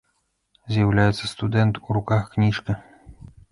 [0.75, 2.81] З'яўляецца студэнт, у руках кніжка.